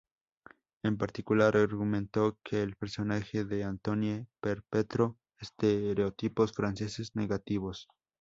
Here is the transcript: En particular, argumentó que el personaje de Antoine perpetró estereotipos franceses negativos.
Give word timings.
En 0.81 0.97
particular, 0.97 1.55
argumentó 1.55 2.39
que 2.43 2.63
el 2.63 2.75
personaje 2.75 3.45
de 3.45 3.63
Antoine 3.63 4.25
perpetró 4.41 5.15
estereotipos 5.39 6.53
franceses 6.53 7.15
negativos. 7.15 7.87